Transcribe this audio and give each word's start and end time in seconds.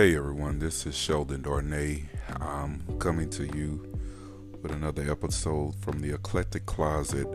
Hey 0.00 0.16
everyone, 0.16 0.60
this 0.60 0.86
is 0.86 0.96
Sheldon 0.96 1.42
Darnay. 1.42 2.04
I'm 2.40 2.82
coming 2.98 3.28
to 3.32 3.44
you 3.44 3.98
with 4.62 4.72
another 4.72 5.02
episode 5.10 5.74
from 5.74 6.00
the 6.00 6.14
Eclectic 6.14 6.64
Closet. 6.64 7.26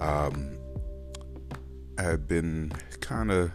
Um, 0.00 0.58
I've 1.96 2.26
been 2.26 2.72
kind 2.98 3.30
of 3.30 3.52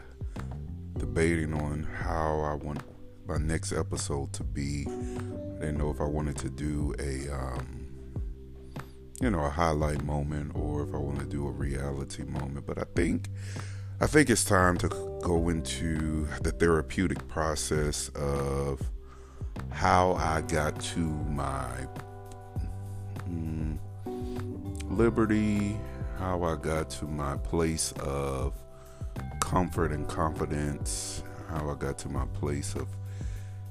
debating 0.98 1.56
on 1.56 1.84
how 1.84 2.40
I 2.40 2.54
want 2.54 2.80
my 3.28 3.38
next 3.38 3.74
episode 3.74 4.32
to 4.32 4.46
be. 4.46 4.86
I 4.88 5.60
didn't 5.60 5.80
know 5.80 5.90
if 5.90 6.00
I 6.00 6.06
wanted 6.06 6.38
to 6.38 6.50
do 6.50 6.96
a, 7.00 7.30
um, 7.30 7.86
you 9.20 9.30
know, 9.30 9.44
a 9.44 9.50
highlight 9.50 10.06
moment 10.06 10.54
or 10.56 10.84
if 10.84 10.94
I 10.94 10.98
want 11.00 11.20
to 11.20 11.26
do 11.26 11.46
a 11.46 11.52
reality 11.52 12.24
moment. 12.24 12.66
But 12.66 12.78
I 12.78 12.86
think 12.96 13.28
I 14.00 14.06
think 14.06 14.30
it's 14.30 14.46
time 14.46 14.78
to 14.78 14.90
go 15.24 15.50
into 15.50 16.28
the 16.44 16.52
therapeutic 16.52 17.28
process 17.28 18.10
of 18.10 18.80
how 19.72 20.14
I 20.14 20.42
got 20.42 20.80
to 20.94 21.00
my 21.00 21.88
mm, 23.28 23.80
liberty, 24.88 25.80
how 26.20 26.44
I 26.44 26.58
got 26.58 26.92
to 26.92 27.06
my 27.06 27.38
place 27.38 27.92
of 27.94 28.54
comfort 29.40 29.92
and 29.92 30.08
confidence, 30.08 31.24
how 31.50 31.68
I 31.72 31.74
got 31.74 31.98
to 32.00 32.10
my 32.10 32.28
place 32.36 32.76
of 32.76 32.88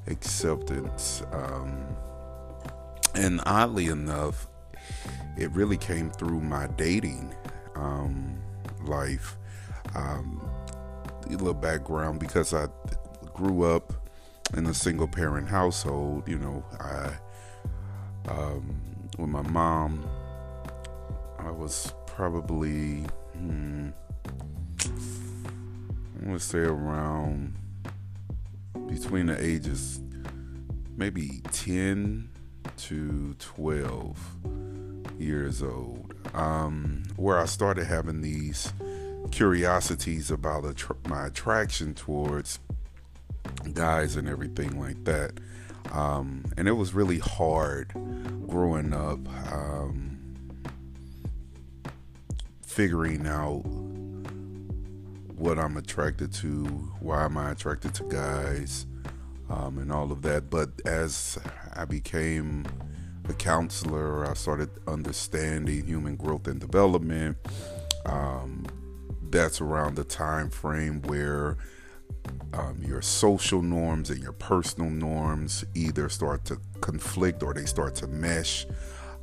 acceptance. 0.09 1.23
Um, 1.31 1.87
and 3.15 3.41
oddly 3.47 3.87
enough, 3.87 4.49
it 5.39 5.53
really 5.53 5.77
came 5.77 6.11
through 6.11 6.41
my 6.41 6.67
dating 6.67 7.33
um, 7.77 8.41
life 8.83 9.37
um, 9.97 10.41
a 11.27 11.31
little 11.31 11.55
background 11.55 12.21
because 12.21 12.55
I 12.55 12.67
grew 13.35 13.63
up 13.63 13.93
in 14.57 14.67
a 14.67 14.75
single 14.75 15.09
parent 15.09 15.49
household. 15.49 16.29
You 16.29 16.39
know, 16.39 16.65
I 16.79 17.13
um, 18.29 18.81
with 19.19 19.29
my 19.29 19.43
mom, 19.43 20.09
I 21.39 21.51
was 21.51 21.93
probably 22.07 23.05
hmm, 23.33 23.89
I'm 24.85 26.25
gonna 26.25 26.39
say 26.39 26.59
around 26.59 27.57
between 28.89 29.27
the 29.27 29.43
ages 29.43 30.01
maybe 30.97 31.43
10 31.53 32.31
to 32.77 33.35
12 33.39 34.37
years 35.19 35.63
old 35.63 36.15
um, 36.35 37.03
where 37.17 37.39
I 37.39 37.45
started 37.47 37.87
having 37.87 38.21
these 38.23 38.73
curiosities 39.31 40.31
about 40.31 40.65
my 41.09 41.27
attraction 41.27 41.95
towards 41.95 42.59
guys 43.73 44.17
and 44.17 44.29
everything 44.29 44.81
like 44.81 45.05
that. 45.05 45.33
Um, 45.93 46.45
and 46.57 46.67
it 46.69 46.73
was 46.73 46.95
really 46.95 47.19
hard 47.19 47.93
growing 48.49 48.93
up, 48.93 49.21
um, 49.53 50.19
figuring 52.63 53.27
out 53.27 53.63
what 55.37 55.59
I'm 55.59 55.77
attracted 55.77 56.33
to, 56.35 56.65
why 57.01 57.25
am 57.25 57.37
I 57.37 57.53
attracted 57.53 57.95
to 57.95 58.05
guys, 58.05 58.87
um, 59.49 59.79
and 59.79 59.93
all 59.93 60.11
of 60.11 60.23
that. 60.23 60.51
But 60.51 60.71
as 60.85 61.39
I 61.75 61.85
became 61.85 62.65
a 63.29 63.35
counselor, 63.35 64.27
I 64.27 64.35
started 64.35 64.71
understanding 64.87 65.87
human 65.87 66.17
growth 66.17 66.49
and 66.49 66.59
development. 66.61 67.37
Um, 68.07 68.65
that's 69.31 69.61
around 69.61 69.97
the 69.97 70.05
time 70.05 70.51
frame 70.51 71.03
where 71.03 71.57
um, 72.53 72.81
your 72.83 73.03
social 73.03 73.63
norms 73.63 74.11
and 74.11 74.23
your 74.23 74.33
personal 74.33 74.91
norms 74.91 75.65
either 75.75 76.09
start 76.09 76.45
to 76.47 76.59
conflict 76.81 77.43
or 77.43 77.55
they 77.55 77.67
start 77.67 77.95
to 77.97 78.07
mesh. 78.07 78.67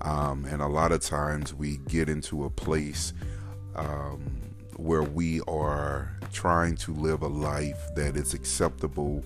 Um, 0.02 0.46
and 0.46 0.62
a 0.62 0.68
lot 0.68 0.92
of 0.92 1.02
times 1.02 1.54
we 1.54 1.78
get 1.88 2.10
into 2.10 2.46
a 2.46 2.50
place 2.50 3.14
um, 3.76 4.22
where 4.76 5.04
we 5.04 5.42
are 5.48 6.16
trying 6.32 6.76
to 6.76 6.94
live 6.94 7.22
a 7.22 7.28
life 7.28 7.94
that 7.96 8.16
is 8.16 8.34
acceptable 8.34 9.24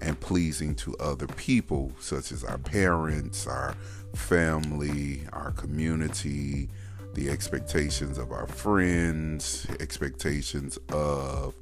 and 0.00 0.18
pleasing 0.18 0.74
to 0.74 0.96
other 0.98 1.26
people, 1.26 1.92
such 2.00 2.32
as 2.32 2.44
our 2.44 2.58
parents, 2.58 3.46
our 3.46 3.74
family, 4.14 5.22
our 5.32 5.50
community, 5.52 6.68
the 7.14 7.30
expectations 7.30 8.18
of 8.18 8.32
our 8.32 8.46
friends, 8.46 9.66
expectations 9.80 10.78
of 10.92 11.54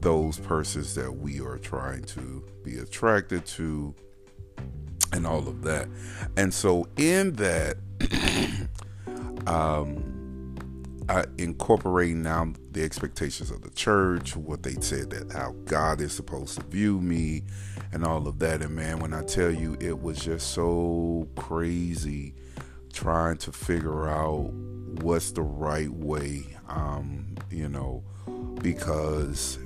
those 0.00 0.38
persons 0.38 0.94
that 0.94 1.10
we 1.10 1.40
are 1.40 1.58
trying 1.58 2.02
to 2.04 2.44
be 2.64 2.78
attracted 2.78 3.44
to, 3.46 3.94
and 5.12 5.26
all 5.26 5.48
of 5.48 5.62
that. 5.62 5.88
And 6.36 6.52
so, 6.52 6.86
in 6.96 7.32
that, 7.34 7.76
um, 9.46 10.56
I 11.08 11.24
incorporate 11.38 12.16
now 12.16 12.52
the 12.72 12.82
expectations 12.82 13.50
of 13.50 13.62
the 13.62 13.70
church, 13.70 14.36
what 14.36 14.62
they 14.62 14.74
said 14.74 15.10
that 15.10 15.32
how 15.32 15.54
God 15.64 16.00
is 16.00 16.12
supposed 16.12 16.60
to 16.60 16.66
view 16.66 17.00
me, 17.00 17.44
and 17.92 18.04
all 18.04 18.28
of 18.28 18.38
that. 18.40 18.62
And 18.62 18.76
man, 18.76 18.98
when 19.00 19.14
I 19.14 19.22
tell 19.22 19.50
you, 19.50 19.76
it 19.80 20.00
was 20.00 20.18
just 20.18 20.52
so 20.52 21.26
crazy 21.34 22.34
trying 22.98 23.36
to 23.36 23.52
figure 23.52 24.08
out 24.08 24.50
what's 25.02 25.30
the 25.30 25.42
right 25.42 25.92
way, 25.92 26.44
um, 26.68 27.36
you 27.48 27.68
know, 27.68 28.02
because 28.60 29.56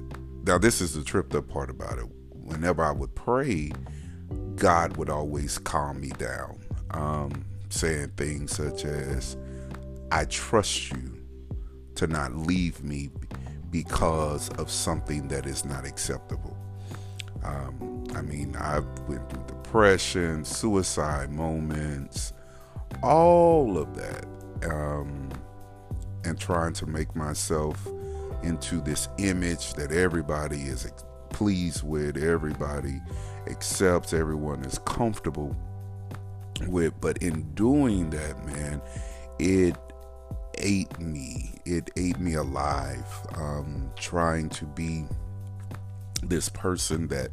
now 0.45 0.59
this 0.59 0.83
is 0.83 0.93
the 0.93 1.03
tripped 1.03 1.35
up 1.35 1.49
part 1.49 1.71
about 1.71 1.99
it. 1.99 2.05
Whenever 2.29 2.85
I 2.85 2.93
would 2.93 3.15
pray, 3.15 3.73
God 4.57 4.99
would 4.99 5.09
always 5.09 5.57
calm 5.57 6.03
me 6.03 6.11
down, 6.19 6.61
um, 6.91 7.47
saying 7.71 8.13
things 8.19 8.55
such 8.55 8.85
as, 8.85 9.39
I 10.11 10.27
trust 10.27 10.91
you 10.91 11.19
to 11.95 12.07
not 12.07 12.37
leave 12.37 12.85
me 12.85 13.09
because 13.71 14.51
of 14.59 14.71
something 14.71 15.29
that 15.29 15.47
is 15.47 15.65
not 15.65 15.87
acceptable. 15.87 16.55
Um, 17.43 18.05
I 18.15 18.21
mean, 18.21 18.55
I've 18.57 18.85
went 19.09 19.31
through 19.31 19.45
depression, 19.47 20.45
suicide 20.45 21.31
moments, 21.31 22.35
all 23.03 23.79
of 23.79 23.95
that, 23.97 24.25
um, 24.71 25.29
and 26.25 26.39
trying 26.39 26.73
to 26.75 26.87
make 26.87 27.15
myself 27.17 27.87
into 28.43 28.81
this 28.81 29.09
image 29.19 29.75
that 29.75 29.93
everybody 29.93 30.63
is 30.63 30.91
pleased 31.31 31.83
with, 31.83 32.17
everybody 32.17 33.01
accepts, 33.49 34.13
everyone 34.13 34.65
is 34.65 34.79
comfortable 34.81 35.57
with. 36.67 36.93
But 37.01 37.19
in 37.19 37.43
doing 37.55 38.11
that, 38.11 38.45
man, 38.45 38.81
it 39.39 39.77
ate 40.59 40.99
me. 40.99 41.55
It 41.65 41.91
ate 41.97 42.19
me 42.19 42.35
alive. 42.35 43.07
Um, 43.35 43.91
trying 43.97 44.49
to 44.51 44.65
be 44.67 45.05
this 46.23 46.49
person 46.49 47.09
that 47.09 47.31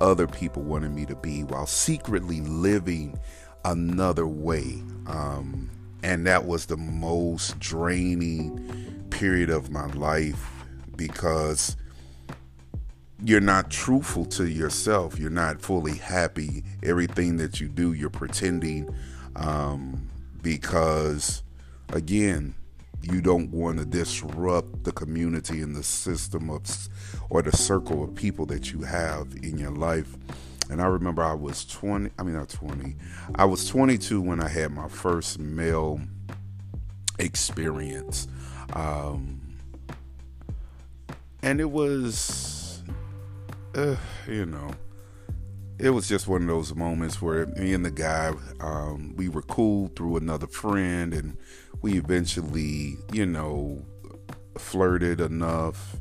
other 0.00 0.26
people 0.26 0.62
wanted 0.62 0.92
me 0.92 1.04
to 1.06 1.16
be 1.16 1.44
while 1.44 1.66
secretly 1.66 2.40
living 2.40 3.18
another 3.64 4.26
way. 4.26 4.82
Um, 5.06 5.70
and 6.02 6.26
that 6.26 6.46
was 6.46 6.66
the 6.66 6.76
most 6.76 7.58
draining 7.58 9.06
period 9.10 9.50
of 9.50 9.70
my 9.70 9.86
life 9.86 10.48
because 10.96 11.76
you're 13.22 13.40
not 13.40 13.70
truthful 13.70 14.24
to 14.24 14.48
yourself. 14.48 15.18
You're 15.18 15.30
not 15.30 15.60
fully 15.60 15.96
happy. 15.96 16.64
Everything 16.82 17.36
that 17.36 17.60
you 17.60 17.68
do, 17.68 17.92
you're 17.92 18.08
pretending 18.08 18.94
um, 19.36 20.08
because, 20.42 21.42
again, 21.92 22.54
you 23.02 23.20
don't 23.20 23.50
want 23.50 23.78
to 23.78 23.84
disrupt 23.84 24.84
the 24.84 24.92
community 24.92 25.60
and 25.60 25.74
the 25.74 25.82
system 25.82 26.50
of 26.50 26.62
or 27.30 27.42
the 27.42 27.56
circle 27.56 28.04
of 28.04 28.14
people 28.14 28.46
that 28.46 28.72
you 28.72 28.82
have 28.82 29.34
in 29.42 29.58
your 29.58 29.70
life 29.70 30.16
and 30.70 30.80
I 30.80 30.86
remember 30.86 31.22
I 31.22 31.34
was 31.34 31.64
20, 31.66 32.10
I 32.18 32.22
mean, 32.22 32.34
not 32.34 32.48
20, 32.48 32.94
I 33.34 33.44
was 33.44 33.68
22 33.68 34.20
when 34.20 34.40
I 34.40 34.48
had 34.48 34.70
my 34.70 34.88
first 34.88 35.38
male 35.38 36.00
experience. 37.18 38.28
Um, 38.72 39.40
and 41.42 41.60
it 41.60 41.70
was, 41.70 42.82
uh, 43.74 43.96
you 44.28 44.46
know, 44.46 44.70
it 45.78 45.90
was 45.90 46.08
just 46.08 46.28
one 46.28 46.42
of 46.42 46.48
those 46.48 46.74
moments 46.74 47.20
where 47.20 47.46
me 47.46 47.74
and 47.74 47.84
the 47.84 47.90
guy, 47.90 48.32
um, 48.60 49.14
we 49.16 49.28
were 49.28 49.42
cool 49.42 49.90
through 49.96 50.18
another 50.18 50.46
friend, 50.46 51.14
and 51.14 51.36
we 51.82 51.94
eventually, 51.94 52.96
you 53.12 53.26
know, 53.26 53.82
flirted 54.58 55.20
enough 55.20 55.96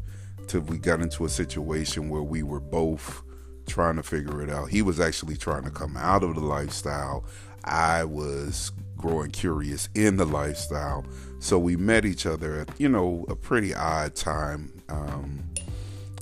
till 0.48 0.62
we 0.62 0.78
got 0.78 1.00
into 1.02 1.26
a 1.26 1.30
situation 1.30 2.10
where 2.10 2.24
we 2.24 2.44
were 2.44 2.60
both 2.60 3.24
trying 3.70 3.96
to 3.96 4.04
figure 4.04 4.42
it 4.42 4.50
out. 4.50 4.70
He 4.70 4.82
was 4.82 5.00
actually 5.00 5.38
trying 5.38 5.64
to 5.64 5.72
come 5.72 5.96
out 5.96 6.24
of 6.24 6.36
the 6.36 6.42
lifestyle. 6.42 7.24
I 7.64 8.04
was 8.04 8.72
growing 8.98 9.32
curious 9.32 9.88
in 9.96 10.18
the 10.18 10.26
lifestyle. 10.26 11.06
So 11.40 11.58
we 11.58 11.78
met 11.78 12.04
each 12.04 12.26
other 12.26 12.60
at, 12.60 12.80
you 12.80 12.90
know, 12.90 13.26
a 13.30 13.36
pretty 13.36 13.74
odd 13.74 14.16
time. 14.16 14.74
Um, 14.90 15.50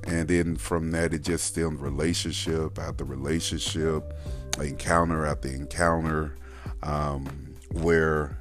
and 0.07 0.27
then 0.27 0.55
from 0.55 0.91
that 0.91 1.13
it 1.13 1.23
just 1.23 1.45
stemmed 1.45 1.79
relationship 1.79 2.79
after 2.79 3.03
relationship 3.03 4.13
encounter 4.59 5.25
after 5.25 5.49
encounter 5.49 6.35
um, 6.81 7.55
where 7.71 8.37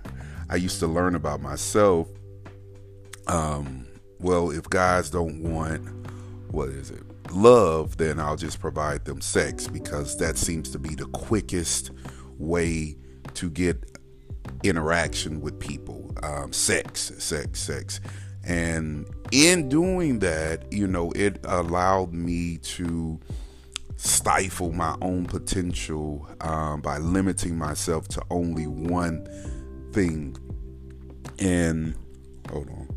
i 0.49 0.57
used 0.57 0.79
to 0.79 0.87
learn 0.87 1.15
about 1.15 1.41
myself 1.41 2.09
um, 3.27 3.87
well 4.21 4.51
if 4.51 4.71
guys 4.71 5.11
don't 5.11 5.43
want 5.43 5.96
what 6.57 6.69
is 6.69 6.91
it 6.91 7.03
love 7.33 7.97
then 7.97 8.19
i'll 8.19 8.37
just 8.37 8.61
provide 8.61 9.05
them 9.05 9.21
sex 9.21 9.69
because 9.69 10.17
that 10.17 10.37
seems 10.37 10.71
to 10.71 10.79
be 10.79 10.95
the 10.95 11.07
quickest 11.07 11.91
way 12.39 12.97
to 13.35 13.51
get 13.51 13.77
interaction 14.63 15.41
with 15.41 15.59
people 15.61 16.13
um, 16.23 16.53
sex 16.53 17.13
sex 17.19 17.61
sex 17.61 18.01
and 18.47 19.07
in 19.33 19.69
doing 19.69 20.21
that, 20.21 20.73
you 20.73 20.87
know, 20.87 21.11
it 21.13 21.41
allowed 21.45 22.13
me 22.13 22.59
to 22.59 23.19
stifle 23.97 24.73
my 24.73 24.97
own 25.03 25.27
potential 25.27 26.29
um, 26.41 26.81
by 26.81 26.99
limiting 26.99 27.59
myself 27.59 28.07
to 28.09 28.23
only 28.31 28.69
one 28.69 29.27
thing. 29.93 30.37
And 31.41 31.97
hold 32.49 32.69
on. 32.69 32.96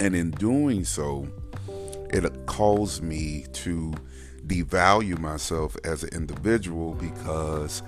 And 0.00 0.14
in 0.16 0.30
doing 0.32 0.84
so, 0.84 1.28
it 2.10 2.46
caused 2.46 3.02
me 3.02 3.46
to 3.52 3.92
devalue 4.46 5.18
myself 5.18 5.76
as 5.84 6.02
an 6.02 6.10
individual 6.12 6.94
because 6.94 7.82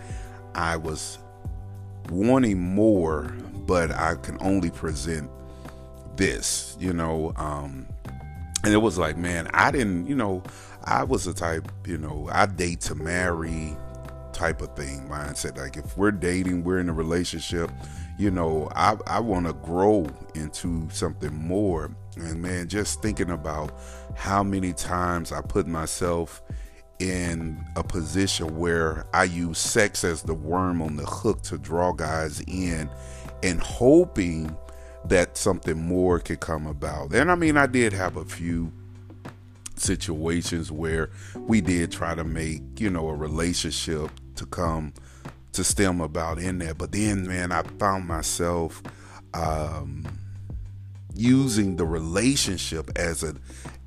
I 0.55 0.77
was 0.77 1.19
wanting 2.09 2.59
more 2.59 3.35
but 3.67 3.91
I 3.91 4.15
can 4.15 4.39
only 4.41 4.71
present 4.71 5.29
this, 6.17 6.77
you 6.79 6.93
know. 6.93 7.33
Um, 7.37 7.87
and 8.65 8.73
it 8.73 8.79
was 8.79 8.97
like, 8.97 9.17
man, 9.17 9.49
I 9.53 9.71
didn't, 9.71 10.07
you 10.07 10.15
know, 10.15 10.43
I 10.85 11.05
was 11.05 11.25
the 11.25 11.35
type, 11.35 11.71
you 11.87 11.99
know, 11.99 12.29
I 12.33 12.47
date 12.47 12.81
to 12.83 12.95
marry 12.95 13.77
type 14.33 14.61
of 14.61 14.75
thing 14.77 15.09
mindset. 15.09 15.57
Like 15.57 15.77
if 15.77 15.97
we're 15.97 16.13
dating, 16.13 16.65
we're 16.65 16.79
in 16.79 16.89
a 16.89 16.93
relationship, 16.93 17.71
you 18.19 18.31
know, 18.31 18.69
I, 18.75 18.97
I 19.07 19.21
want 19.21 19.47
to 19.47 19.53
grow 19.53 20.07
into 20.35 20.89
something 20.91 21.35
more. 21.35 21.95
And 22.17 22.41
man, 22.41 22.69
just 22.69 23.03
thinking 23.03 23.31
about 23.31 23.79
how 24.15 24.43
many 24.43 24.73
times 24.73 25.33
I 25.33 25.43
put 25.43 25.67
myself 25.67 26.43
in 26.99 27.63
a 27.77 27.85
position 27.85 28.57
where 28.57 29.07
I 29.13 29.25
use 29.25 29.59
sex 29.59 30.03
as 30.03 30.23
the 30.23 30.35
worm 30.35 30.81
on 30.81 30.97
the 30.97 31.05
hook 31.05 31.43
to 31.43 31.59
draw 31.59 31.93
guys 31.93 32.41
in 32.47 32.89
and 33.43 33.61
hoping 33.61 34.57
that 35.05 35.37
something 35.37 35.79
more 35.79 36.19
could 36.19 36.41
come 36.41 36.67
about. 36.67 37.15
And 37.15 37.31
I 37.31 37.35
mean, 37.35 37.57
I 37.57 37.67
did 37.67 37.93
have 37.93 38.17
a 38.17 38.25
few 38.25 38.73
situations 39.77 40.73
where 40.73 41.11
we 41.37 41.61
did 41.61 41.93
try 41.93 42.15
to 42.15 42.25
make, 42.25 42.63
you 42.79 42.89
know, 42.89 43.09
a 43.09 43.15
relationship 43.15 44.11
to 44.37 44.47
come 44.47 44.95
to 45.57 45.65
stem 45.65 46.01
about 46.01 46.39
in 46.39 46.59
there. 46.59 46.75
But 46.75 46.93
then, 46.93 47.27
man, 47.27 47.53
I 47.53 47.63
found 47.63 48.07
myself 48.07 48.83
um, 49.35 50.07
using 51.15 51.77
the 51.77 51.85
relationship 51.85 52.91
as 52.97 53.23
a 53.23 53.35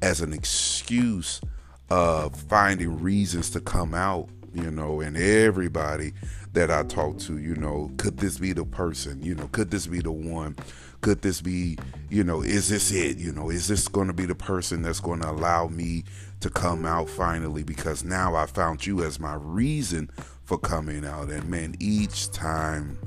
as 0.02 0.22
an 0.22 0.34
excuse 0.34 1.42
of 1.90 2.36
finding 2.36 3.02
reasons 3.02 3.50
to 3.52 3.60
come 3.60 3.94
out, 3.94 4.30
you 4.54 4.72
know, 4.72 5.02
and 5.02 5.18
everybody 5.18 6.14
that 6.54 6.72
I 6.72 6.84
talk 6.84 7.20
to, 7.20 7.38
you 7.38 7.56
know, 7.56 7.92
could 7.98 8.18
this 8.18 8.38
be 8.38 8.54
the 8.54 8.66
person? 8.66 9.22
You 9.22 9.36
know, 9.36 9.48
could 9.48 9.72
this 9.72 9.88
be 9.88 10.00
the 10.00 10.12
one? 10.12 10.56
Could 11.02 11.22
this 11.22 11.42
be, 11.42 11.78
you 12.10 12.24
know, 12.24 12.42
is 12.42 12.70
this 12.70 12.92
it? 12.92 13.18
You 13.18 13.32
know, 13.32 13.50
is 13.50 13.68
this 13.68 13.88
going 13.88 14.08
to 14.08 14.14
be 14.14 14.26
the 14.26 14.36
person 14.36 14.82
that's 14.82 15.00
going 15.00 15.22
to 15.22 15.30
allow 15.30 15.68
me 15.68 16.04
to 16.42 16.50
come 16.50 16.86
out 16.86 17.10
finally? 17.10 17.64
Because 17.64 18.04
now 18.04 18.36
I 18.36 18.46
found 18.46 18.86
you 18.86 19.04
as 19.04 19.20
my 19.20 19.36
reason 19.36 20.10
for 20.50 20.58
coming 20.58 21.06
out. 21.06 21.30
And 21.30 21.48
man, 21.48 21.76
each 21.80 22.32
time 22.32 22.98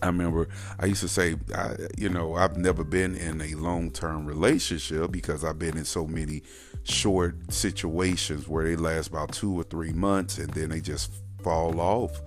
I 0.00 0.06
remember 0.06 0.48
I 0.78 0.86
used 0.86 1.02
to 1.02 1.08
say, 1.08 1.36
I, 1.54 1.74
you 1.98 2.08
know, 2.08 2.34
I've 2.34 2.56
never 2.56 2.82
been 2.82 3.14
in 3.14 3.42
a 3.42 3.54
long 3.56 3.90
term 3.90 4.24
relationship 4.24 5.12
because 5.12 5.44
I've 5.44 5.58
been 5.58 5.76
in 5.76 5.84
so 5.84 6.06
many 6.06 6.42
short 6.82 7.52
situations 7.52 8.48
where 8.48 8.64
they 8.64 8.74
last 8.74 9.08
about 9.08 9.32
two 9.32 9.52
or 9.60 9.64
three 9.64 9.92
months 9.92 10.38
and 10.38 10.48
then 10.54 10.70
they 10.70 10.80
just 10.80 11.12
fall 11.42 11.78
off. 11.78 12.22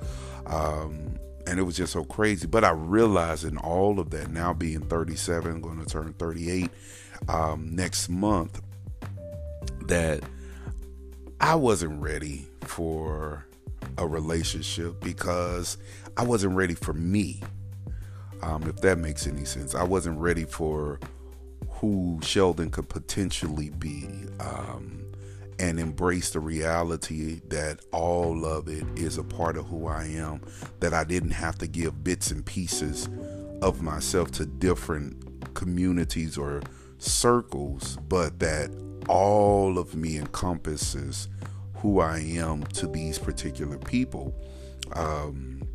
Um, 0.45 1.15
and 1.47 1.59
it 1.59 1.63
was 1.63 1.75
just 1.75 1.93
so 1.93 2.03
crazy. 2.03 2.45
But 2.45 2.63
I 2.63 2.69
realized 2.69 3.45
in 3.45 3.57
all 3.57 3.99
of 3.99 4.11
that, 4.11 4.29
now 4.29 4.53
being 4.53 4.81
37, 4.81 5.59
going 5.59 5.83
to 5.83 5.85
turn 5.87 6.13
38 6.13 6.69
um, 7.29 7.75
next 7.75 8.09
month, 8.09 8.61
that 9.87 10.21
I 11.41 11.55
wasn't 11.55 11.99
ready 11.99 12.47
for 12.61 13.47
a 13.97 14.07
relationship 14.07 14.99
because 15.01 15.77
I 16.17 16.23
wasn't 16.23 16.55
ready 16.55 16.75
for 16.75 16.93
me. 16.93 17.41
Um, 18.41 18.63
if 18.63 18.77
that 18.77 18.97
makes 18.97 19.25
any 19.25 19.45
sense, 19.45 19.73
I 19.73 19.83
wasn't 19.83 20.19
ready 20.19 20.45
for 20.45 20.99
who 21.69 22.19
Sheldon 22.21 22.71
could 22.71 22.89
potentially 22.89 23.69
be. 23.69 24.07
Um, 24.39 25.03
and 25.59 25.79
embrace 25.79 26.31
the 26.31 26.39
reality 26.39 27.39
that 27.47 27.79
all 27.91 28.45
of 28.45 28.67
it 28.67 28.85
is 28.95 29.17
a 29.17 29.23
part 29.23 29.55
of 29.55 29.67
who 29.67 29.87
I 29.87 30.05
am, 30.05 30.41
that 30.79 30.93
I 30.93 31.03
didn't 31.03 31.31
have 31.31 31.57
to 31.59 31.67
give 31.67 32.03
bits 32.03 32.31
and 32.31 32.45
pieces 32.45 33.07
of 33.61 33.81
myself 33.81 34.31
to 34.31 34.45
different 34.45 35.53
communities 35.53 36.37
or 36.37 36.61
circles, 36.97 37.97
but 38.09 38.39
that 38.39 38.71
all 39.07 39.77
of 39.77 39.95
me 39.95 40.17
encompasses 40.17 41.27
who 41.83 41.99
I 41.99 42.19
am 42.19 42.63
to 42.63 42.87
these 42.87 43.19
particular 43.19 43.77
people. 43.77 44.33
Um, 44.93 45.67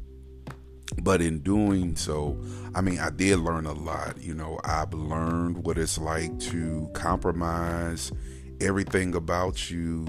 but 1.02 1.20
in 1.20 1.40
doing 1.40 1.96
so, 1.96 2.43
I 2.75 2.81
mean, 2.81 2.99
I 2.99 3.10
did 3.10 3.40
learn 3.40 3.66
a 3.66 3.75
lot. 3.75 4.19
You 4.19 4.32
know, 4.32 4.58
I've 4.64 4.94
learned 4.94 5.66
what 5.66 5.76
it's 5.76 5.99
like 5.99 6.40
to 6.40 6.88
compromise 6.94 8.10
everything 8.58 9.14
about 9.14 9.70
you 9.70 10.08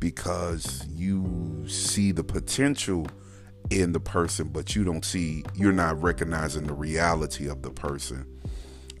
because 0.00 0.84
you 0.88 1.64
see 1.68 2.10
the 2.10 2.24
potential 2.24 3.06
in 3.70 3.92
the 3.92 4.00
person, 4.00 4.48
but 4.48 4.74
you 4.74 4.82
don't 4.82 5.04
see, 5.04 5.44
you're 5.54 5.72
not 5.72 6.02
recognizing 6.02 6.66
the 6.66 6.74
reality 6.74 7.48
of 7.48 7.62
the 7.62 7.70
person. 7.70 8.26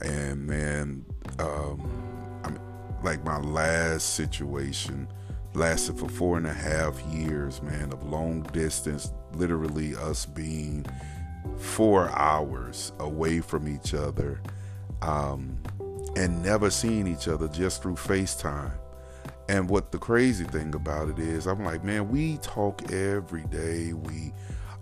And 0.00 0.46
man, 0.46 1.04
um, 1.40 2.40
I 2.44 2.50
mean, 2.50 2.60
like 3.02 3.24
my 3.24 3.40
last 3.40 4.14
situation 4.14 5.08
lasted 5.56 5.98
for 5.98 6.08
four 6.08 6.36
and 6.36 6.46
a 6.46 6.52
half 6.52 7.00
years, 7.06 7.62
man, 7.62 7.92
of 7.92 8.02
long 8.04 8.42
distance, 8.52 9.12
literally 9.32 9.96
us 9.96 10.26
being 10.26 10.84
four 11.58 12.10
hours 12.10 12.92
away 12.98 13.40
from 13.40 13.66
each 13.66 13.94
other 13.94 14.40
um, 15.02 15.58
and 16.16 16.42
never 16.42 16.70
seeing 16.70 17.06
each 17.06 17.28
other 17.28 17.48
just 17.48 17.82
through 17.82 17.94
FaceTime. 17.94 18.72
And 19.48 19.68
what 19.68 19.92
the 19.92 19.98
crazy 19.98 20.44
thing 20.44 20.74
about 20.74 21.08
it 21.08 21.18
is, 21.18 21.46
I'm 21.46 21.64
like, 21.64 21.84
man, 21.84 22.08
we 22.08 22.36
talk 22.38 22.92
every 22.92 23.44
day. 23.44 23.92
We 23.92 24.32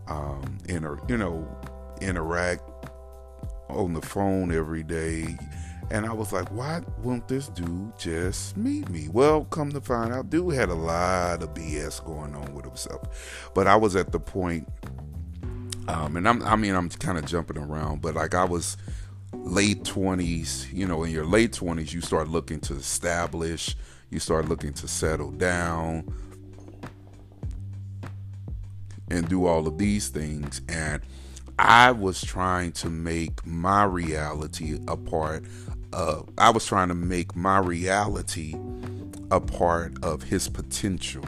um, 0.09 0.59
inter, 0.69 0.99
you 1.09 1.19
know, 1.19 1.47
interact 2.01 2.63
on 3.69 3.93
the 3.93 4.01
phone 4.01 4.53
every 4.53 4.83
day. 4.83 5.37
And 5.91 6.07
I 6.07 6.13
was 6.13 6.33
like, 6.33 6.49
why 6.49 6.83
won't 7.03 7.29
this 7.29 7.49
dude 7.49 7.97
just 7.99 8.57
meet 8.57 8.89
me? 8.89 9.09
Well, 9.09 9.45
come 9.45 9.71
to 9.73 9.81
find 9.81 10.13
out, 10.13 10.31
dude 10.31 10.55
had 10.55 10.69
a 10.69 10.75
lot 10.75 11.43
of 11.43 11.55
BS 11.55 12.05
going 12.05 12.35
on 12.35 12.55
with 12.55 12.65
himself. 12.65 13.51
But 13.55 13.67
I 13.67 13.77
was 13.77 13.95
at 13.97 14.13
the 14.13 14.21
point, 14.21 14.69
um, 15.89 16.17
and 16.17 16.29
I'm, 16.29 16.43
I 16.43 16.57
mean, 16.57 16.75
I'm 16.75 16.89
kind 16.89 17.19
of 17.19 17.27
jumping 17.27 17.59
around, 17.59 18.03
but 18.03 18.15
like 18.15 18.35
I 18.35 18.45
was 18.45 18.77
late 19.33 19.85
20s, 19.85 20.73
you 20.73 20.87
know, 20.87 21.05
in 21.05 21.11
your 21.11 21.27
late 21.27 21.53
20s, 21.53 21.93
you 21.93 22.01
start 22.01 22.29
looking 22.29 22.61
to 22.61 22.75
establish 22.75 23.77
you 24.15 24.21
start 24.21 24.49
looking 24.49 24.73
to 24.73 24.87
settle 24.87 25.33
down 25.33 26.09
and 29.11 29.29
do 29.29 29.45
all 29.47 29.67
of 29.67 29.77
these 29.77 30.09
things. 30.09 30.63
And 30.69 31.03
I 31.59 31.93
was 31.93 32.23
trying 32.23 32.73
to 32.73 32.91
make 32.91 33.47
my 33.47 33.85
reality 33.85 34.79
a 34.89 34.97
part 34.97 35.45
of, 35.93 36.29
I 36.39 36.51
was 36.51 36.67
trying 36.67 36.89
to 36.89 36.95
make 36.95 37.37
my 37.37 37.59
reality 37.59 38.55
a 39.31 39.41
part 39.41 40.03
of 40.03 40.25
his 40.25 40.49
potential. 40.49 41.25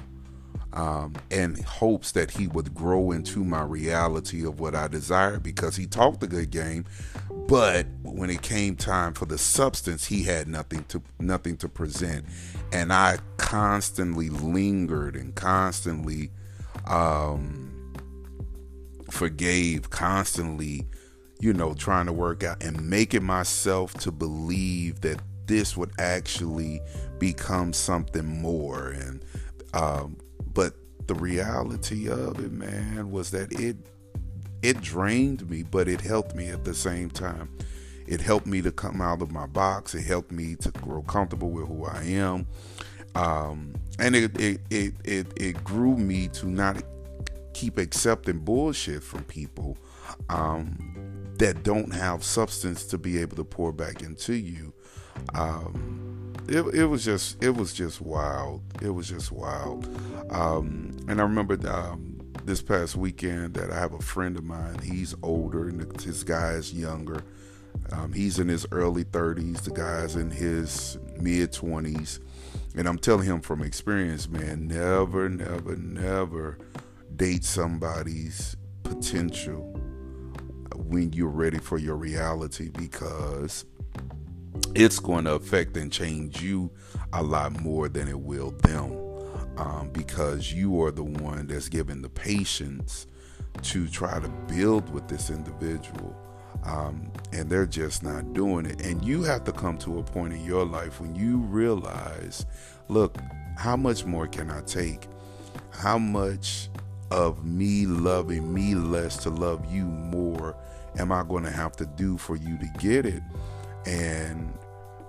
Um, 0.72 1.14
and 1.30 1.58
hopes 1.64 2.12
that 2.12 2.30
he 2.32 2.48
would 2.48 2.74
grow 2.74 3.10
into 3.10 3.42
my 3.42 3.62
reality 3.62 4.44
of 4.44 4.60
what 4.60 4.74
I 4.74 4.88
desire 4.88 5.38
because 5.38 5.74
he 5.74 5.86
talked 5.86 6.22
a 6.22 6.26
good 6.26 6.50
game, 6.50 6.84
but 7.48 7.86
when 8.02 8.28
it 8.28 8.42
came 8.42 8.76
time 8.76 9.14
for 9.14 9.24
the 9.24 9.38
substance, 9.38 10.04
he 10.04 10.24
had 10.24 10.48
nothing 10.48 10.84
to 10.88 11.00
nothing 11.18 11.56
to 11.58 11.68
present, 11.70 12.26
and 12.72 12.92
I 12.92 13.18
constantly 13.38 14.28
lingered 14.28 15.16
and 15.16 15.34
constantly 15.34 16.30
um, 16.86 17.65
forgave, 19.10 19.90
constantly 19.90 20.86
you 21.40 21.52
know, 21.52 21.74
trying 21.74 22.06
to 22.06 22.12
work 22.12 22.42
out 22.42 22.62
and 22.62 22.88
making 22.88 23.24
myself 23.24 23.94
to 23.94 24.10
believe 24.10 25.00
that 25.02 25.20
this 25.46 25.76
would 25.76 25.92
actually 25.98 26.80
become 27.18 27.72
something 27.72 28.24
more. 28.24 28.88
And, 28.88 29.24
um, 29.74 30.16
but 30.54 30.74
the 31.06 31.14
reality 31.14 32.08
of 32.08 32.40
it, 32.40 32.52
man, 32.52 33.10
was 33.10 33.30
that 33.30 33.52
it, 33.52 33.76
it 34.62 34.80
drained 34.80 35.48
me, 35.48 35.62
but 35.62 35.88
it 35.88 36.00
helped 36.00 36.34
me 36.34 36.48
at 36.48 36.64
the 36.64 36.74
same 36.74 37.10
time. 37.10 37.50
It 38.06 38.20
helped 38.20 38.46
me 38.46 38.62
to 38.62 38.72
come 38.72 39.00
out 39.00 39.20
of 39.20 39.30
my 39.30 39.46
box. 39.46 39.94
It 39.94 40.02
helped 40.02 40.32
me 40.32 40.56
to 40.56 40.70
grow 40.70 41.02
comfortable 41.02 41.50
with 41.50 41.68
who 41.68 41.84
I 41.84 42.02
am. 42.04 42.46
Um, 43.14 43.74
and 43.98 44.14
it, 44.14 44.40
it, 44.40 44.60
it, 44.70 44.94
it, 45.04 45.26
it 45.36 45.64
grew 45.64 45.96
me 45.96 46.28
to 46.28 46.46
not 46.46 46.82
keep 47.56 47.78
accepting 47.78 48.38
bullshit 48.38 49.02
from 49.02 49.24
people 49.24 49.78
um, 50.28 50.76
that 51.38 51.62
don't 51.62 51.92
have 51.94 52.22
substance 52.22 52.84
to 52.84 52.98
be 52.98 53.18
able 53.18 53.34
to 53.34 53.44
pour 53.44 53.72
back 53.72 54.02
into 54.02 54.34
you. 54.34 54.74
Um, 55.34 56.34
it, 56.48 56.62
it 56.74 56.84
was 56.84 57.02
just 57.02 57.42
it 57.42 57.56
was 57.56 57.72
just 57.72 58.02
wild. 58.02 58.60
It 58.82 58.90
was 58.90 59.08
just 59.08 59.32
wild. 59.32 59.88
Um, 60.30 60.94
and 61.08 61.18
I 61.18 61.24
remember 61.24 61.56
um, 61.68 62.20
this 62.44 62.60
past 62.60 62.94
weekend 62.94 63.54
that 63.54 63.70
I 63.70 63.78
have 63.80 63.94
a 63.94 64.02
friend 64.02 64.36
of 64.36 64.44
mine. 64.44 64.78
He's 64.80 65.14
older 65.22 65.66
and 65.68 66.00
his 66.02 66.24
guy 66.24 66.52
is 66.52 66.74
younger. 66.74 67.24
Um, 67.90 68.12
he's 68.12 68.38
in 68.38 68.48
his 68.48 68.66
early 68.70 69.04
30s. 69.04 69.62
The 69.62 69.70
guy's 69.70 70.14
in 70.14 70.30
his 70.30 70.98
mid 71.18 71.52
20s. 71.52 72.20
And 72.76 72.86
I'm 72.86 72.98
telling 72.98 73.24
him 73.24 73.40
from 73.40 73.62
experience, 73.62 74.28
man, 74.28 74.68
never, 74.68 75.30
never, 75.30 75.76
never 75.76 76.58
date 77.14 77.44
somebody's 77.44 78.56
potential 78.82 79.62
when 80.74 81.12
you're 81.12 81.28
ready 81.28 81.58
for 81.58 81.78
your 81.78 81.96
reality 81.96 82.68
because 82.70 83.64
it's 84.74 84.98
going 84.98 85.24
to 85.24 85.34
affect 85.34 85.76
and 85.76 85.92
change 85.92 86.42
you 86.42 86.70
a 87.12 87.22
lot 87.22 87.60
more 87.60 87.88
than 87.88 88.08
it 88.08 88.18
will 88.18 88.50
them 88.62 88.92
um, 89.56 89.90
because 89.92 90.52
you 90.52 90.82
are 90.82 90.90
the 90.90 91.04
one 91.04 91.46
that's 91.46 91.68
given 91.68 92.02
the 92.02 92.08
patience 92.08 93.06
to 93.62 93.88
try 93.88 94.18
to 94.20 94.28
build 94.48 94.92
with 94.92 95.08
this 95.08 95.30
individual 95.30 96.14
um, 96.64 97.10
and 97.32 97.48
they're 97.48 97.66
just 97.66 98.02
not 98.02 98.32
doing 98.32 98.66
it. 98.66 98.84
And 98.84 99.04
you 99.04 99.22
have 99.22 99.44
to 99.44 99.52
come 99.52 99.78
to 99.78 99.98
a 99.98 100.02
point 100.02 100.34
in 100.34 100.44
your 100.44 100.64
life 100.64 101.00
when 101.00 101.14
you 101.14 101.38
realize 101.38 102.44
look 102.88 103.16
how 103.56 103.76
much 103.76 104.04
more 104.04 104.26
can 104.26 104.50
i 104.50 104.60
take? 104.62 105.08
How 105.70 105.98
much 105.98 106.68
of 107.10 107.44
me 107.44 107.86
loving 107.86 108.52
me 108.52 108.74
less 108.74 109.16
to 109.18 109.30
love 109.30 109.64
you 109.72 109.84
more 109.84 110.56
am 110.98 111.12
I 111.12 111.22
going 111.22 111.44
to 111.44 111.50
have 111.50 111.72
to 111.76 111.86
do 111.86 112.16
for 112.16 112.36
you 112.36 112.58
to 112.58 112.66
get 112.78 113.06
it? 113.06 113.22
And 113.84 114.52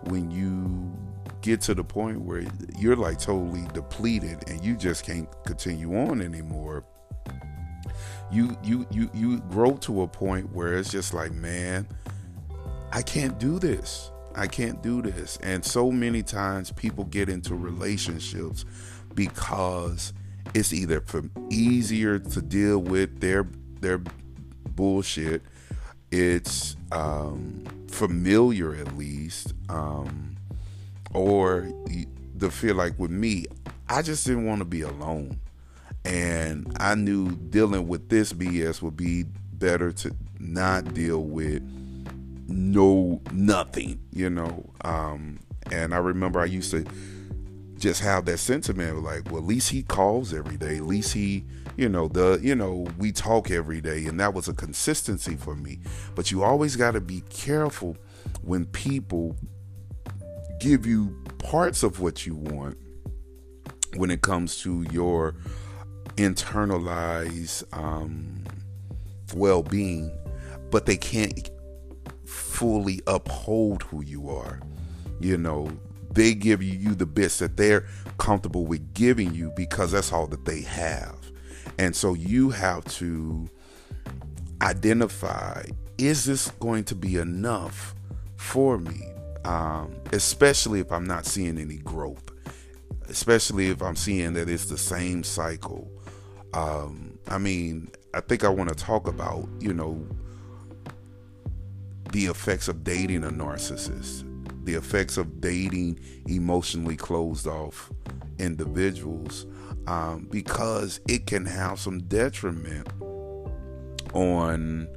when 0.04 0.32
you 0.32 0.96
get 1.42 1.62
to 1.62 1.76
the 1.76 1.84
point 1.84 2.22
where 2.22 2.44
you're 2.78 2.96
like 2.96 3.20
totally 3.20 3.68
depleted 3.74 4.48
and 4.50 4.64
you 4.64 4.76
just 4.76 5.06
can't 5.06 5.28
continue 5.46 5.98
on 5.98 6.22
anymore, 6.22 6.86
you 8.32 8.58
you 8.64 8.86
you 8.92 9.10
you 9.14 9.40
grow 9.42 9.72
to 9.78 10.02
a 10.02 10.08
point 10.08 10.52
where 10.54 10.78
it's 10.78 10.92
just 10.92 11.14
like, 11.14 11.32
man, 11.32 11.88
I 12.92 13.02
can't 13.02 13.40
do 13.40 13.60
this. 13.60 14.12
I 14.36 14.48
can't 14.48 14.84
do 14.84 15.02
this. 15.02 15.38
And 15.42 15.66
so 15.66 15.92
many 15.92 16.22
times 16.22 16.72
people 16.72 17.06
get 17.06 17.30
into 17.30 17.56
relationships 17.56 18.66
because 19.16 20.14
it's 20.54 20.74
either 20.74 21.02
from 21.02 21.32
easier 21.50 22.20
to 22.20 22.42
deal 22.42 22.80
with 22.80 23.20
their 23.20 23.48
their 23.80 24.02
bullshit 24.70 25.42
it's 26.12 26.76
um, 26.92 27.66
familiar 27.90 28.74
at 28.76 28.98
least, 28.98 29.54
um, 29.70 30.38
or 31.14 31.70
the 32.36 32.50
feel 32.50 32.76
like 32.76 32.98
with 32.98 33.12
me, 33.12 33.46
I 33.90 34.02
just 34.02 34.26
didn't 34.26 34.46
want 34.46 34.60
to 34.60 34.66
be 34.66 34.82
alone, 34.82 35.40
and 36.06 36.72
I 36.80 36.96
knew 36.96 37.32
dealing 37.32 37.88
with 37.88 38.10
this 38.10 38.32
BS 38.32 38.82
would 38.82 38.96
be 38.96 39.26
better 39.54 39.92
to 39.92 40.16
not 40.40 40.94
deal 40.94 41.24
with 41.24 41.62
no 42.48 43.22
nothing, 43.34 44.00
you 44.14 44.30
know. 44.30 44.70
Um, 44.86 45.40
and 45.72 45.94
I 45.94 45.98
remember 45.98 46.40
I 46.40 46.46
used 46.46 46.72
to 46.72 46.86
just 47.80 48.02
have 48.02 48.26
that 48.26 48.38
sentiment 48.38 48.98
of 48.98 49.04
like, 49.04 49.26
well, 49.32 49.42
at 49.42 49.48
least 49.48 49.70
he 49.70 49.84
calls 49.84 50.34
every 50.34 50.58
day. 50.58 50.78
At 50.78 50.84
least 50.86 51.14
he, 51.14 51.46
you 51.76 51.90
know, 51.90 52.08
the, 52.08 52.40
you 52.42 52.56
know, 52.56 52.88
we 52.98 53.12
talk 53.12 53.52
every 53.52 53.82
day. 53.82 54.06
And 54.06 54.20
that 54.20 54.34
was 54.34 54.48
a 54.48 54.54
consistency 54.54 55.36
for 55.36 55.56
me. 55.56 55.80
But 56.16 56.32
you 56.32 56.44
always 56.44 56.76
got 56.76 56.92
to 56.92 57.02
be 57.02 57.22
careful 57.30 57.98
when 58.42 58.66
people 58.66 59.36
give 60.60 60.86
you 60.86 61.24
parts 61.40 61.84
of 61.84 62.00
what 62.00 62.26
you 62.26 62.36
want 62.36 62.78
when 63.96 64.12
it 64.12 64.22
comes 64.22 64.58
to 64.62 64.86
your 64.92 65.36
internalized 66.16 67.64
um, 67.78 68.44
well 69.34 69.64
being, 69.64 70.12
but 70.72 70.86
they 70.86 70.98
can't 70.98 71.50
fully 72.26 73.02
uphold 73.08 73.84
who 73.84 74.04
you 74.04 74.30
are. 74.30 74.60
You 75.20 75.38
know, 75.38 75.72
they 76.18 76.34
give 76.34 76.64
you 76.64 76.96
the 76.96 77.06
bits 77.06 77.38
that 77.38 77.58
they're 77.58 77.86
comfortable 78.18 78.66
with 78.66 78.94
giving 78.96 79.36
you 79.36 79.52
because 79.56 79.92
that's 79.92 80.12
all 80.12 80.26
that 80.26 80.46
they 80.46 80.62
have. 80.62 81.16
And 81.78 81.96
so 81.96 82.16
you 82.16 82.50
have 82.50 82.84
to 82.86 83.48
identify 84.62 85.64
is 86.00 86.26
this 86.26 86.50
going 86.60 86.84
to 86.86 86.96
be 86.96 87.18
enough 87.18 87.96
for 88.36 88.80
me? 88.80 89.02
Um, 89.46 89.96
especially 90.12 90.80
if 90.80 90.92
I'm 90.92 91.06
not 91.06 91.26
seeing 91.26 91.58
any 91.58 91.78
growth, 91.78 92.32
especially 93.10 93.70
if 93.70 93.82
I'm 93.82 93.96
seeing 93.96 94.34
that 94.34 94.50
it's 94.50 94.66
the 94.66 94.78
same 94.78 95.24
cycle. 95.24 95.90
Um, 96.54 97.18
I 97.28 97.38
mean, 97.38 97.90
I 98.14 98.22
think 98.22 98.44
I 98.44 98.50
want 98.50 98.70
to 98.70 98.76
talk 98.76 99.08
about, 99.08 99.48
you 99.60 99.74
know, 99.74 100.06
the 102.12 102.26
effects 102.26 102.68
of 102.68 102.84
dating 102.84 103.24
a 103.24 103.30
narcissist 103.30 104.27
the 104.68 104.76
effects 104.76 105.16
of 105.18 105.40
dating 105.40 105.98
emotionally 106.28 106.98
closed 106.98 107.48
off 107.48 107.90
individuals 108.38 109.46
um, 109.88 110.28
because 110.30 111.00
it 111.08 111.26
can 111.26 111.46
have 111.46 111.80
some 111.80 112.00
detriment 112.04 112.88
on 114.14 114.88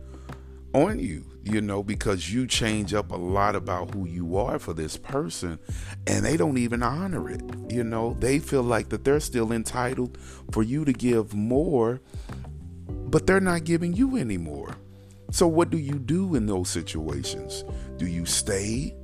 on 0.74 0.98
you 0.98 1.24
you 1.44 1.60
know 1.60 1.82
because 1.82 2.32
you 2.32 2.46
change 2.46 2.92
up 2.94 3.12
a 3.12 3.16
lot 3.16 3.54
about 3.54 3.94
who 3.94 4.06
you 4.06 4.36
are 4.36 4.58
for 4.58 4.74
this 4.74 4.96
person 4.96 5.58
and 6.08 6.24
they 6.24 6.36
don't 6.36 6.58
even 6.58 6.82
honor 6.82 7.30
it 7.30 7.42
you 7.68 7.84
know? 7.84 8.16
They 8.18 8.40
feel 8.40 8.64
like 8.64 8.88
that 8.88 9.04
they're 9.04 9.20
still 9.20 9.52
entitled 9.52 10.18
for 10.50 10.64
you 10.64 10.84
to 10.84 10.92
give 10.92 11.32
more 11.32 12.00
but 12.88 13.26
they're 13.26 13.40
not 13.40 13.62
giving 13.62 13.92
you 13.92 14.16
anymore 14.16 14.76
so 15.30 15.46
what 15.46 15.70
do 15.70 15.78
you 15.78 15.98
do 16.00 16.34
in 16.34 16.46
those 16.46 16.68
situations? 16.68 17.64
Do 17.98 18.06
you 18.06 18.26
stay 18.26 18.96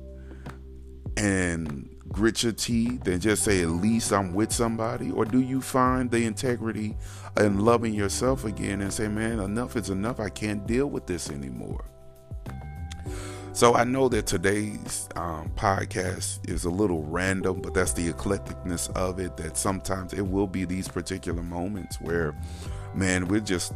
and 1.17 1.89
grit 2.09 2.43
your 2.43 2.53
teeth 2.53 3.07
and 3.07 3.21
just 3.21 3.43
say, 3.43 3.61
at 3.61 3.69
least 3.69 4.13
I'm 4.13 4.33
with 4.33 4.51
somebody? 4.51 5.11
Or 5.11 5.25
do 5.25 5.41
you 5.41 5.61
find 5.61 6.09
the 6.09 6.25
integrity 6.25 6.95
and 7.35 7.63
loving 7.63 7.93
yourself 7.93 8.45
again 8.45 8.81
and 8.81 8.93
say, 8.93 9.07
man, 9.07 9.39
enough 9.39 9.75
is 9.75 9.89
enough. 9.89 10.19
I 10.19 10.29
can't 10.29 10.65
deal 10.65 10.87
with 10.87 11.07
this 11.07 11.29
anymore? 11.29 11.83
So 13.53 13.73
I 13.73 13.85
know 13.85 14.07
that 14.09 14.27
today's 14.27 15.09
um, 15.15 15.51
podcast 15.55 16.47
is 16.47 16.65
a 16.65 16.69
little 16.69 17.03
random, 17.03 17.61
but 17.61 17.73
that's 17.73 17.91
the 17.93 18.13
eclecticness 18.13 18.95
of 18.95 19.19
it. 19.19 19.35
That 19.37 19.57
sometimes 19.57 20.13
it 20.13 20.21
will 20.21 20.45
be 20.45 20.63
these 20.63 20.87
particular 20.87 21.41
moments 21.41 21.99
where, 21.99 22.35
man, 22.93 23.27
we're 23.27 23.39
just 23.39 23.73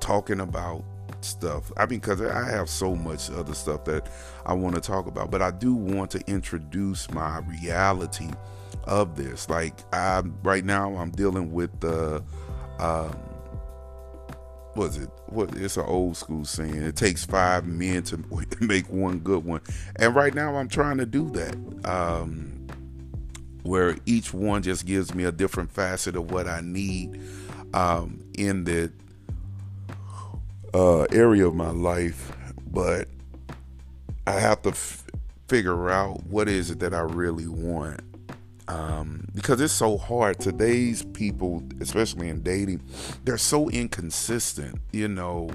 talking 0.00 0.40
about 0.40 0.84
stuff. 1.24 1.70
I 1.76 1.86
mean, 1.86 2.00
because 2.00 2.20
I 2.20 2.48
have 2.50 2.68
so 2.68 2.94
much 2.94 3.30
other 3.30 3.54
stuff 3.54 3.84
that 3.84 4.06
I 4.46 4.52
want 4.52 4.74
to 4.74 4.80
talk 4.80 5.06
about, 5.06 5.30
but 5.30 5.42
I 5.42 5.50
do 5.50 5.74
want 5.74 6.10
to 6.12 6.22
introduce 6.26 7.10
my 7.10 7.38
reality 7.40 8.28
of 8.84 9.16
this. 9.16 9.48
Like, 9.48 9.74
I 9.92 10.22
right 10.42 10.64
now 10.64 10.96
I'm 10.96 11.10
dealing 11.10 11.52
with 11.52 11.78
the, 11.80 12.22
um, 12.78 13.16
was 14.74 14.96
it? 14.96 15.10
What? 15.26 15.56
It's 15.56 15.76
an 15.76 15.84
old 15.86 16.16
school 16.16 16.44
saying. 16.44 16.82
It 16.82 16.96
takes 16.96 17.24
five 17.24 17.66
men 17.66 18.02
to 18.04 18.24
make 18.60 18.88
one 18.88 19.18
good 19.18 19.44
one, 19.44 19.60
and 19.96 20.14
right 20.14 20.34
now 20.34 20.56
I'm 20.56 20.68
trying 20.68 20.98
to 20.98 21.06
do 21.06 21.30
that. 21.30 21.56
Um, 21.84 22.56
where 23.62 23.96
each 24.06 24.32
one 24.32 24.62
just 24.62 24.86
gives 24.86 25.14
me 25.14 25.24
a 25.24 25.32
different 25.32 25.70
facet 25.70 26.16
of 26.16 26.30
what 26.30 26.48
I 26.48 26.60
need 26.62 27.20
um, 27.74 28.24
in 28.38 28.64
the 28.64 28.90
uh, 30.74 31.02
area 31.12 31.46
of 31.46 31.54
my 31.54 31.70
life, 31.70 32.32
but 32.70 33.08
I 34.26 34.32
have 34.40 34.62
to 34.62 34.70
f- 34.70 35.04
figure 35.48 35.90
out 35.90 36.24
what 36.26 36.48
is 36.48 36.70
it 36.70 36.80
that 36.80 36.94
I 36.94 37.00
really 37.00 37.48
want. 37.48 38.00
Um, 38.68 39.26
because 39.34 39.60
it's 39.60 39.72
so 39.72 39.98
hard. 39.98 40.38
Today's 40.38 41.02
people, 41.02 41.62
especially 41.80 42.28
in 42.28 42.42
dating, 42.42 42.82
they're 43.24 43.38
so 43.38 43.68
inconsistent. 43.70 44.80
You 44.92 45.08
know, 45.08 45.50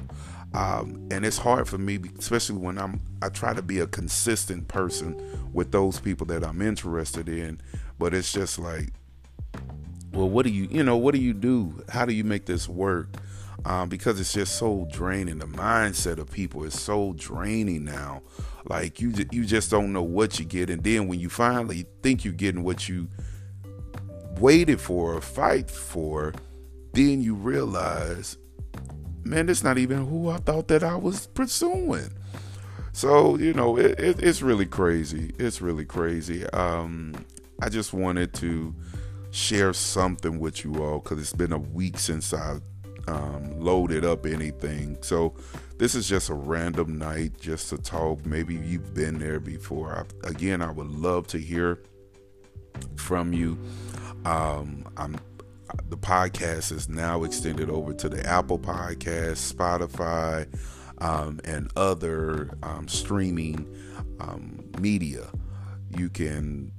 Um, 0.54 1.08
and 1.12 1.26
it's 1.26 1.38
hard 1.38 1.68
for 1.68 1.78
me, 1.78 2.00
especially 2.18 2.58
when 2.58 2.78
I'm 2.78 3.02
I 3.22 3.30
try 3.30 3.54
to 3.54 3.62
be 3.62 3.80
a 3.80 3.88
consistent 3.88 4.68
person 4.70 5.22
with 5.54 5.72
those 5.72 6.00
people 6.00 6.26
that 6.28 6.44
I'm 6.46 6.62
interested 6.62 7.28
in. 7.30 7.60
But 8.00 8.14
it's 8.14 8.32
just 8.32 8.58
like, 8.60 8.90
well, 10.14 10.30
what 10.30 10.46
do 10.46 10.52
you 10.52 10.68
you 10.72 10.84
know 10.84 10.98
what 10.98 11.14
do 11.14 11.22
you 11.22 11.34
do? 11.34 11.84
How 11.90 12.06
do 12.06 12.14
you 12.14 12.24
make 12.24 12.46
this 12.46 12.70
work? 12.70 13.10
Um, 13.64 13.90
because 13.90 14.20
it's 14.20 14.34
just 14.34 14.58
so 14.58 14.88
draining. 14.92 15.40
The 15.40 15.48
mindset 15.48 16.20
of 16.20 16.30
people 16.30 16.64
is 16.66 16.80
so 16.80 17.14
draining 17.18 17.86
now. 17.86 18.22
Like 18.66 19.00
you, 19.00 19.14
you 19.32 19.46
just 19.46 19.72
don't 19.72 19.94
know 19.94 20.04
what 20.04 20.40
you 20.40 20.46
get, 20.46 20.70
and 20.70 20.84
then 20.84 21.08
when 21.08 21.20
you 21.20 21.30
finally 21.30 21.86
think 22.04 22.26
you're 22.26 22.34
getting 22.34 22.64
what 22.64 22.90
you 22.90 23.08
waited 24.40 24.82
for 24.82 25.16
or 25.16 25.22
fight 25.22 25.72
for, 25.72 26.34
then 26.94 27.22
you 27.22 27.36
realize 27.36 28.38
man, 29.26 29.50
it's 29.50 29.64
not 29.64 29.78
even 29.78 30.06
who 30.06 30.30
I 30.30 30.38
thought 30.38 30.68
that 30.70 30.84
I 30.84 30.96
was 30.96 31.28
pursuing. 31.28 32.10
So, 32.94 33.38
you 33.38 33.54
know, 33.54 33.78
it, 33.78 34.00
it, 34.00 34.24
it's 34.24 34.42
really 34.42 34.66
crazy. 34.66 35.34
It's 35.38 35.62
really 35.62 35.86
crazy. 35.86 36.46
Um, 36.52 37.14
I 37.62 37.70
just 37.70 37.92
wanted 37.92 38.34
to 38.36 38.74
share 39.32 39.74
something 39.74 40.40
with 40.40 40.64
you 40.64 40.82
all 40.82 41.00
because 41.00 41.20
it's 41.20 41.34
been 41.34 41.52
a 41.52 41.58
week 41.58 41.98
since 42.00 42.34
I 42.34 42.60
um, 43.08 43.60
loaded 43.60 44.06
up 44.06 44.26
anything. 44.26 44.98
So, 45.02 45.36
this 45.78 45.94
is 45.94 46.08
just 46.08 46.30
a 46.30 46.34
random 46.34 46.98
night 46.98 47.40
just 47.40 47.70
to 47.70 47.78
talk. 47.78 48.26
Maybe 48.26 48.56
you've 48.56 48.94
been 48.94 49.20
there 49.20 49.40
before. 49.40 50.08
I, 50.24 50.28
again, 50.30 50.62
I 50.62 50.72
would 50.72 50.90
love 50.90 51.28
to 51.28 51.38
hear 51.38 51.84
from 52.96 53.34
you. 53.34 53.60
Um, 54.26 54.88
I'm 54.98 55.18
the 55.90 55.98
podcast 55.98 56.72
is 56.72 56.88
now 56.88 57.24
extended 57.24 57.70
over 57.70 57.94
to 57.94 58.10
the 58.10 58.26
Apple 58.26 58.60
Podcast, 58.60 59.54
Spotify, 59.54 60.48
um, 61.00 61.40
and 61.44 61.70
other 61.76 62.52
um, 62.64 62.88
streaming 62.88 63.68
um, 64.20 64.64
media. 64.80 65.28
You 65.98 66.10
can 66.10 66.72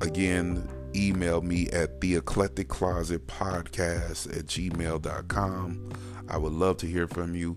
again 0.00 0.68
email 0.94 1.42
me 1.42 1.68
at 1.70 2.00
the 2.00 2.16
eclectic 2.16 2.68
closet 2.68 3.26
podcast 3.26 4.36
at 4.36 4.46
gmail.com. 4.46 5.92
I 6.28 6.38
would 6.38 6.52
love 6.52 6.76
to 6.78 6.86
hear 6.86 7.06
from 7.06 7.34
you. 7.34 7.56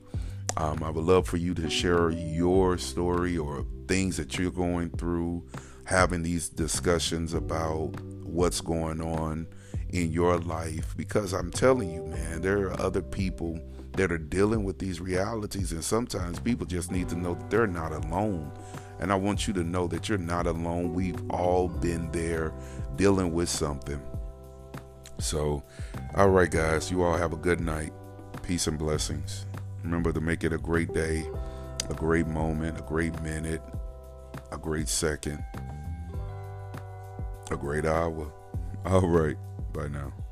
Um, 0.57 0.83
I 0.83 0.89
would 0.89 1.03
love 1.03 1.27
for 1.27 1.37
you 1.37 1.53
to 1.55 1.69
share 1.69 2.09
your 2.11 2.77
story 2.77 3.37
or 3.37 3.65
things 3.87 4.17
that 4.17 4.37
you're 4.37 4.51
going 4.51 4.89
through, 4.91 5.43
having 5.85 6.23
these 6.23 6.49
discussions 6.49 7.33
about 7.33 7.99
what's 8.23 8.61
going 8.61 9.01
on 9.01 9.47
in 9.95 10.11
your 10.11 10.37
life 10.39 10.95
because 10.97 11.33
I'm 11.33 11.51
telling 11.51 11.89
you, 11.89 12.03
man, 12.05 12.41
there 12.41 12.67
are 12.67 12.81
other 12.81 13.01
people 13.01 13.59
that 13.93 14.11
are 14.11 14.17
dealing 14.17 14.63
with 14.63 14.77
these 14.77 14.99
realities, 14.99 15.71
and 15.71 15.83
sometimes 15.83 16.39
people 16.39 16.65
just 16.65 16.91
need 16.91 17.07
to 17.09 17.15
know 17.15 17.33
that 17.35 17.49
they're 17.49 17.67
not 17.67 17.93
alone. 17.93 18.51
And 18.99 19.11
I 19.11 19.15
want 19.15 19.47
you 19.47 19.53
to 19.53 19.63
know 19.63 19.87
that 19.87 20.09
you're 20.09 20.17
not 20.17 20.47
alone. 20.47 20.93
We've 20.93 21.21
all 21.29 21.69
been 21.69 22.11
there 22.11 22.53
dealing 22.95 23.33
with 23.33 23.49
something. 23.49 24.01
So, 25.19 25.63
all 26.15 26.29
right, 26.29 26.51
guys, 26.51 26.91
you 26.91 27.03
all 27.03 27.17
have 27.17 27.33
a 27.33 27.37
good 27.37 27.61
night. 27.61 27.93
Peace 28.43 28.67
and 28.67 28.77
blessings. 28.77 29.45
Remember 29.83 30.11
to 30.11 30.21
make 30.21 30.43
it 30.43 30.51
a 30.51 30.57
great 30.57 30.93
day, 30.93 31.25
a 31.89 31.93
great 31.93 32.27
moment, 32.27 32.79
a 32.79 32.83
great 32.83 33.21
minute, 33.21 33.61
a 34.51 34.57
great 34.57 34.89
second, 34.89 35.43
a 37.49 37.55
great 37.55 37.85
hour. 37.85 38.31
All 38.85 39.07
right. 39.07 39.37
Bye 39.75 39.89
now. 39.89 40.24